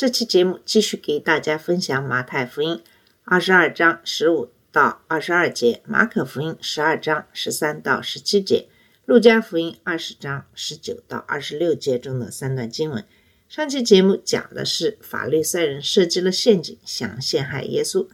[0.00, 2.82] 这期节目继续给大家分享马太福音
[3.24, 8.66] 二十二章十五到二十二节，马可福音十二章十三到十七节，
[9.04, 13.04] 路加福音二十章十九到二十六节中的三段经文。
[13.46, 18.08] 上期节目讲的是法利赛人设计了陷阱，想陷害耶稣。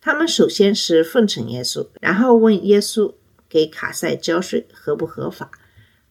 [0.00, 3.12] 他们首先是奉承耶稣，然后问耶稣
[3.48, 5.50] 给卡塞交税合不合法。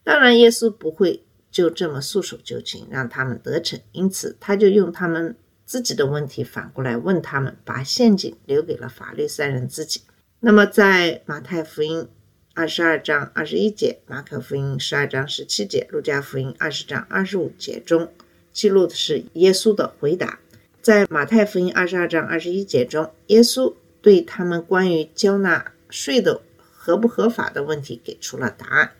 [0.03, 3.79] 当然，耶稣不会就这么束手就擒，让他们得逞。
[3.91, 10.01] 因此，他就用他们自己的问题反过来问他们，把陷阱留给了法律三人自己。
[10.39, 12.09] 那么，在马太福音
[12.55, 18.11] 二十二章二十一节、马可福音十二章十七节、路加福音二十章二十五节中，
[18.51, 20.39] 记录的是耶稣的回答。
[20.81, 28.91] 在马太福音二十二章二十一节中，耶稣对他们关于交纳税的合不合法的问题给出了答案。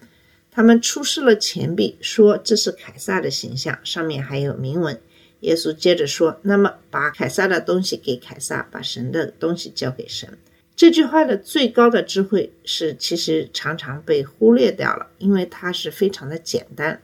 [0.56, 5.00] 他们出示了钱币，说这是凯撒的形象，上面还有铭文。
[5.40, 10.38] 耶稣接着说：“那么把凯撒的东西给凯撒，把神的东西交给神。”
[10.76, 17.02] 这句话的最高的智慧是，其实常常被忽略掉了，因为它是非常的简单，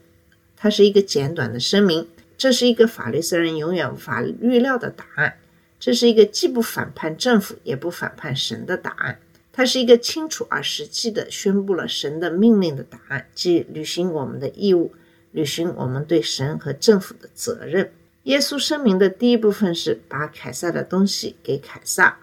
[0.56, 2.08] 它是一个简短的声明。
[2.38, 5.34] 这是一个法律僧人永远无法预料的答案，
[5.80, 9.20] 这是一个既不反叛政府也不反叛神的答案。
[9.52, 14.94] 它是一个清楚而实际的宣布了神的命令的答案，即履行我们的义务，
[15.32, 17.92] 履行我们对神和政府的责任。
[18.24, 22.20] 耶稣声明的第一部分是把凯撒的东西给凯撒，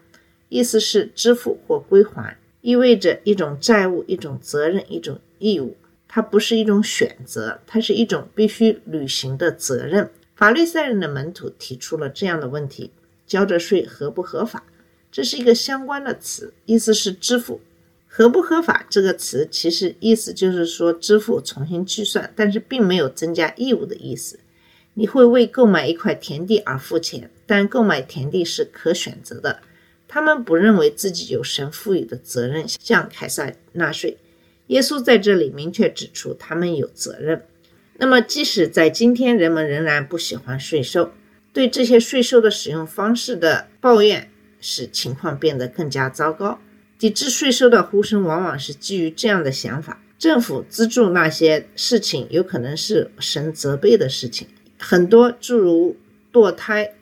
[0.49, 5.77] 意思是支付或归还，意味着一种债务、一种责任、一种义务。
[6.09, 10.09] 它不是一种选择，它是一种必须履行的责任。
[10.35, 12.93] 法律赛人的门徒提出了这样的问题：
[13.27, 14.63] 交着税合不合法？
[15.11, 17.61] 这是一个相关的词，意思是支付。
[18.07, 24.39] 合不合法这个词其实意思就是说支付重新计算，但是并没有增加义务的意思。
[24.95, 29.61] 你会为购买一块田地而付钱，但购买田地是可选择的。
[30.09, 34.17] 他们不认为自己有神赋予的责任向凯撒纳税。
[34.69, 37.43] 耶稣在这里明确指出他们有责任。
[37.99, 41.13] 那么，即使在今天，人们仍然不喜欢税收，
[41.53, 44.31] 对这些税收的使用方式的抱怨。
[44.69, 46.59] 使情况变得更加糟糕。
[46.99, 54.49] 抵制税收的呼声往往是基于这样的想法：政府资助那些事情，有可能是神责备的事情。
[54.77, 55.97] 很多诸如
[56.33, 56.95] 堕胎、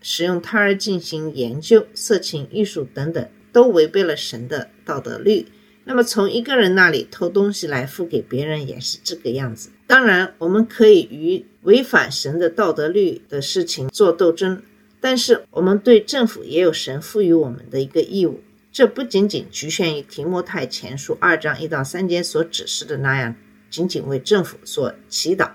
[0.00, 5.46] 使用胎儿进行研究、色情艺术等等，都违背了神的道德律。
[5.84, 9.70] 那么，从一个人那里偷东西来付给别人，也是这个样子。
[9.86, 14.62] 当然，我们可以与违反神的道德律的事情做斗争。
[15.00, 23.34] 但是我们对政府也有神赋予我们的一个义务，这不仅仅局限于提摩太前书二章一到三节所指示的那样，
[23.70, 25.52] 仅仅为政府所祈祷。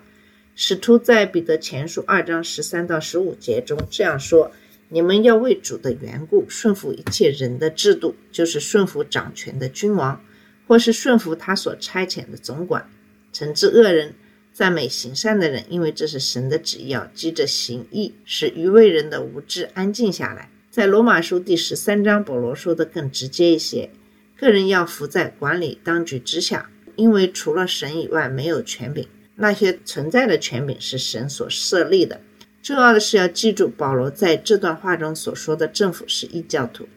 [0.55, 4.51] 使徒在彼得前书二章十三到十五节中这样说
[4.89, 10.21] ：“你们要为主的缘故顺服一切人的制度，就是顺服掌权的君王，
[10.67, 12.89] 或是顺服他所差遣的总管，
[13.31, 14.15] 惩治恶人。”
[14.55, 20.49] 赞美行善的人，因为这是神的旨意，要急着行义，使愚昧人的无知安静下来。
[20.71, 23.89] 在罗马书第十三章，保罗说的更直接一些：
[24.37, 29.05] 个人要服在管理当局之下，因为除了神以外没有权柄，
[29.35, 32.21] 那些存在的权柄是神所设立的。
[32.63, 36.87] 重要的是要记住，保罗在这段话中所说的政府是异教徒，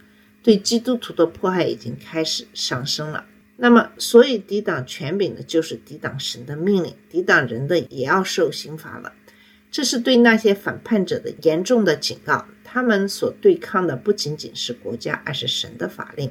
[0.44, 3.24] 对基督徒的迫害已经开始上升了。
[3.60, 9.12] 那么，所以抵挡权柄的，就是抵挡神的命令；抵挡人的，也要受刑罚了。
[9.68, 12.46] 这是对那些反叛者的严重的警告。
[12.62, 16.30] 他们所对抗的不仅仅是国家，而是神的法令。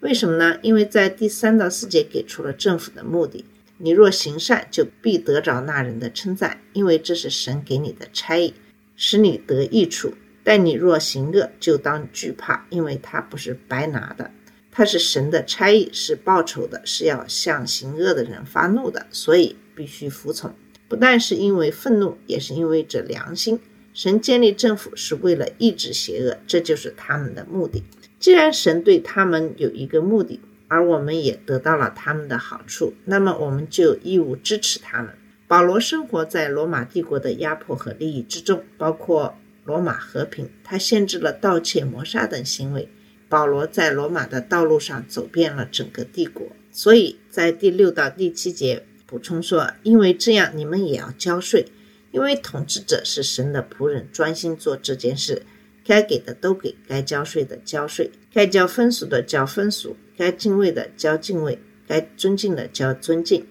[0.00, 0.58] 为什么呢？
[0.60, 3.46] 因为在第三到四节给出了政府的目的：
[3.78, 8.52] 你若行善，就必得着那人的称赞，因为这是神给你的差役，
[8.96, 10.10] 使你得益处；
[10.44, 14.30] 但你若行恶，就当惧怕，因为他不是白拿的。
[14.76, 20.54] 他是神的差役，是报仇的，是要向行恶的人发怒的，所以必须服从。
[20.86, 23.58] 不但是因为愤怒，也是因为这良心。
[23.94, 27.82] 神建立政府是为了抑制邪恶，这就是他们的目的。
[28.20, 30.38] 既然神对他们有一个目的，
[30.68, 35.08] 而我们也得到了他们的好处，那么我们就义务支持他们。
[35.48, 42.90] 保罗生活在罗马帝国的压迫和利益之中，包括罗马和平，他限制了盗窃、谋杀等行为。
[43.28, 51.66] 保罗在罗马的道路上走遍了整个帝国，所以在第六到第七节补充说：“因为这样，你们也要交税，
[52.12, 55.42] 因为统治者是神的仆人，专心做这件事。
[55.84, 63.46] 该给的都给，该交税的交税，该交分数的交分数，该敬畏的交敬畏，该尊敬的交尊敬。”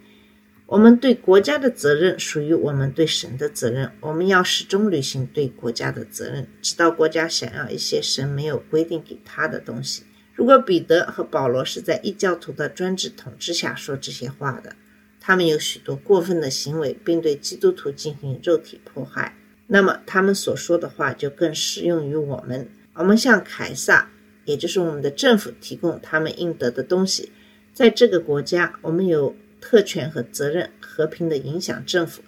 [0.67, 10.01] 我们对国家的责任属于我们对神的责任，我们要始终履行对国家的责任，直到国家想要一些神没有规定给他的东西。
[10.33, 14.75] 如果彼得和保罗是在异教徒的专制统治下说这些话的，
[15.21, 19.37] 他们有许多过分的行为，并对基督徒进行肉体迫害，
[19.67, 22.67] 那么他们所说的话就更适用于我们。
[22.95, 24.09] 我们向凯撒，
[24.45, 27.31] 也就是我们的政府，提供他们应得的东西。
[27.71, 29.35] 在这个国家，我们有。
[29.67, 32.21] 特权和责任，和平的影响政府，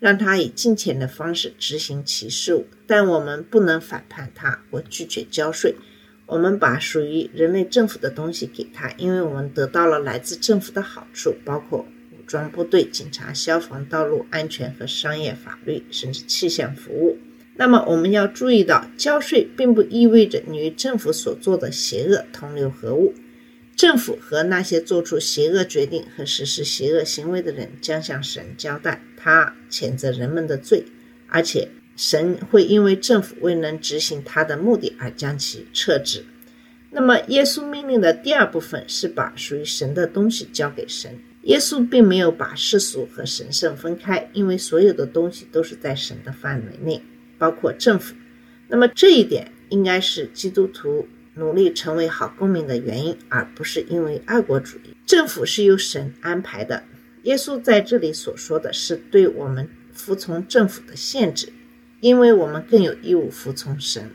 [0.00, 2.66] 让他以金钱的方式执行其事务。
[2.84, 5.76] 但我们不能反叛他，我拒绝交税。
[6.26, 17.16] 我们把属于人类政府的东西给他，因为我们得到了来自政府的好处，包括武装部队、警察、消防、道路安全和商业法律，甚至气象服务。
[17.54, 23.14] 那么，我们要注意到，交税并不意味着你与政府所做的邪恶同流合污。
[23.80, 30.84] 政府和那些做出邪恶决定和实施邪恶行为的人将向神交代，他谴责人们的罪，
[31.28, 31.66] 而且
[31.96, 36.26] 神会因为政府未能执行他的目的而将其撤职。
[36.90, 41.18] 那么，耶稣命令的第二部分是把属于神的东西交给神。
[41.44, 47.00] 耶稣并没有把世俗和神圣分开，因为所有的东西都是在神的范围内，
[47.38, 48.14] 包括政府。
[48.68, 51.08] 那么，这一点应该是基督徒。
[51.40, 54.94] 努力成为好公民的原因，而不是因为爱国主义。
[55.06, 56.84] 政府是由神安排的。
[57.22, 61.50] 耶稣在这里所说的是对我们服从政府的限制，
[62.00, 64.10] 因为我们更有义务服从神。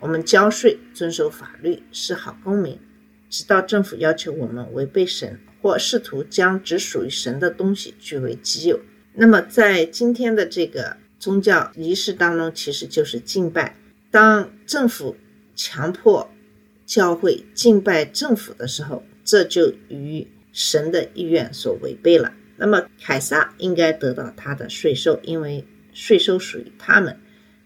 [0.00, 2.78] 我们交税、遵守法律，是好公民，
[3.30, 8.80] 直到政府要求我们违背神或试图将只属于神的东西据为己有。
[9.14, 13.76] 那么，在今天的这个宗教仪式当中，其实就是敬拜。
[14.10, 15.16] 当政府
[15.56, 16.30] 强迫
[16.86, 22.32] 教会敬拜政府的时候，这就与神的意愿所违背了。
[22.56, 27.18] 那么，凯撒应该得到他的税收，因为税收属于他们。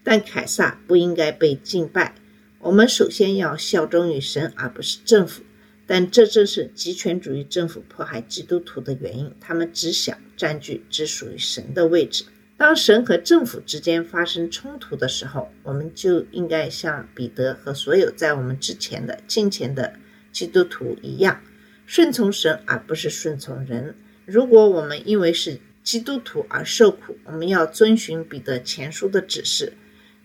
[0.03, 2.15] 但凯撒不应该被敬拜。
[2.59, 5.43] 我们首先要效忠于神，而不是政府。
[5.85, 9.31] 但这正是极权主义政府迫害基督徒的原因。
[9.39, 12.23] 他们只想占据只属于神的位置。
[12.59, 19.93] 当神和政府之间发生冲突的时候，我们就应该像彼得和所有在我们之前的敬虔的
[20.33, 21.41] 基督徒一样，
[21.85, 23.95] 顺从神而不是顺从人。
[24.25, 29.71] 如果我们因为是基督徒而受苦，我们要遵循彼得前书的指示，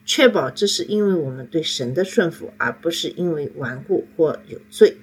[0.05, 4.97] 确保这是因为我们对神的顺服，而不是因为顽固或有罪。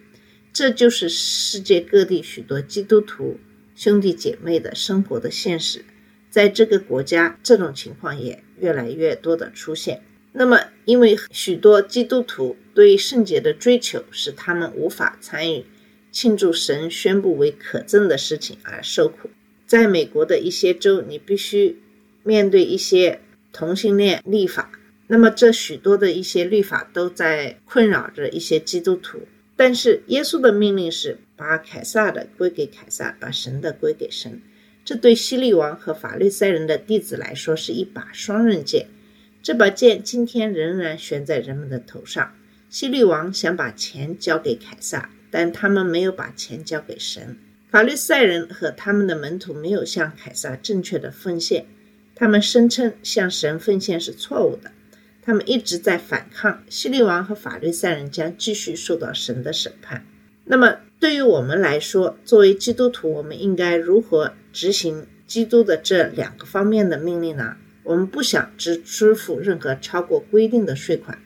[0.51, 3.39] 这就是世界各地许多基督徒
[3.74, 5.86] 兄弟姐妹的生活的现实。
[6.31, 10.01] 在这个国家，这种情况也越来越多的出现。
[10.31, 15.66] 那么，因为许多基督徒对圣洁的追求，使他们无法参与
[16.10, 19.30] 庆祝神宣布为可憎的事情而受苦。
[19.68, 21.81] 在美国的一些州，你必须
[22.24, 23.19] 面对一些
[23.51, 24.72] 同性恋立法。
[25.07, 29.27] 那么，这许多的一些律法都在困扰着一些基督徒。
[29.58, 34.41] 但是，耶稣的命令是把凯撒的归给凯撒，把神的归给神。
[34.83, 38.88] 这对希律王和法律赛人的弟子来说是一把双刃剑，
[39.43, 42.33] 这把剑今天仍然悬在人们的头上。
[42.69, 47.38] 希律王想把钱交给凯撒，但他们没有把钱交给神。
[47.69, 51.65] 法律赛人和他们的门徒没有向凯撒正确的奉献，
[52.15, 54.71] 他们声称向神奉献是错误的。
[55.21, 56.63] 他们一直在反抗。
[56.69, 60.05] 希律王和法律赛人将继续受到神的审判。
[60.45, 64.33] 那么，对于我们来说，作为基督徒，我们应该如何？
[64.51, 67.58] 执行基督的这两个方面的命令呢？
[67.84, 71.20] 我们不想支支付任何超过规定的税款，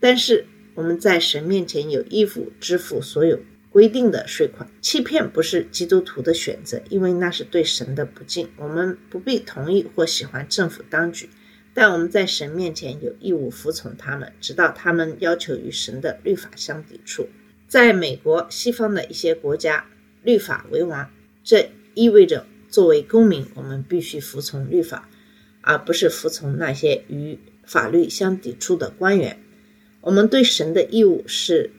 [0.00, 3.40] 但是我们在神面前有义务支付所有
[3.70, 4.68] 规定的税款。
[4.82, 8.50] 欺骗不是基督徒的选择，因为那是对神的不敬。
[8.58, 11.30] 我们不必同意或喜欢政府当局，
[11.72, 17.26] 但我们在神面前有义务服从他们，直到他们要求与神的律法相抵触。
[17.66, 19.86] 在美国西方的一些国家，
[20.22, 21.10] 律法为王，
[21.42, 22.44] 这意味着。
[22.74, 25.08] 作为公民，我们必须服从律法，
[25.60, 29.40] 而不是服从那些与法律相抵触的官员。
[30.00, 31.70] 我们对神的义务是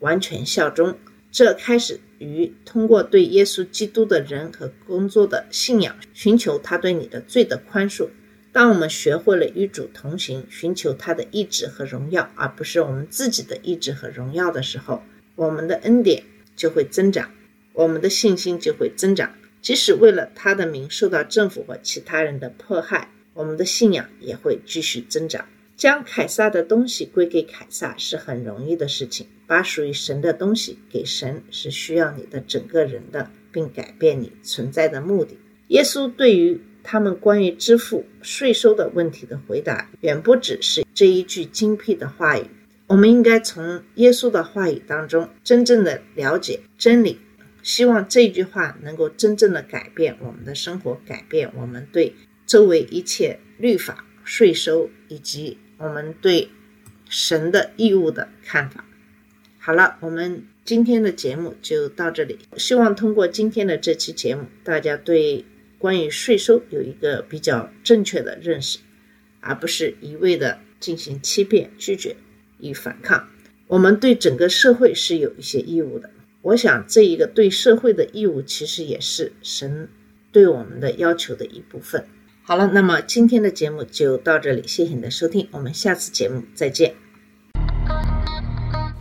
[0.00, 0.98] 完全效忠。
[1.30, 8.08] 这开始于通过对耶稣基督的人和工作的信仰，寻求他对你的罪的宽恕。
[8.50, 15.04] 当我们学会了与主同行，寻求他的意志和荣耀，而不是我们自己的意志和荣耀的时候，
[15.36, 16.24] 我们的恩典
[16.56, 17.30] 就会增长，
[17.72, 19.32] 我们的信心就会增长。
[19.60, 25.46] 即使为了他的名受到政府和其他人的迫害，我们的信仰也会继续增长。
[25.76, 35.38] 将凯撒的东西归给凯撒是很容易的事情，把属于神的东西给神是需要你的整个人的，并改变你存在的目的。
[35.68, 42.44] 耶稣对于他们关于支付税收的问题的回答，远不只是这一句精辟的话语。
[42.86, 47.18] 我们应该从耶稣的话语当中真正的了解真理，
[47.62, 52.14] 希望这句话能够真正的改变我们的生活，改变我们对
[52.46, 55.58] 周围一切律法、税收以及。
[55.82, 56.50] 我们对
[57.08, 58.84] 神的义务的看法。
[59.58, 62.38] 好了，我们今天的节目就到这里。
[62.58, 65.46] 希望通过今天的这期节目，大家对
[65.78, 68.80] 关于税收有一个比较正确的认识，
[69.40, 72.14] 而不是一味的进行欺骗、拒绝
[72.58, 73.26] 与反抗。
[73.66, 76.10] 我们对整个社会是有一些义务的。
[76.42, 79.90] 我想，这一个对社会的义务，其实也是神
[80.32, 82.06] 对我们的要求的一部分。
[82.42, 86.94] 好了，那么今天的节目就到这里，谢谢你的收听，我们下次节目再见。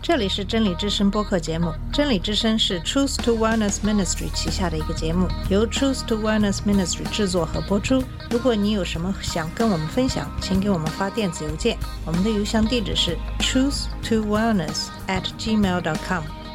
[0.01, 8.03] 这里是真理之声播客节目，真理之声是 Truth to Wellness Ministry 旗下的一个节目，由 Truth to Wellness Ministry 制作和播出。
[8.29, 16.38] 如果你有什么想跟我们分享，请给我们发电子邮件，我们的邮箱地址是 truth to wellness at gmail.com。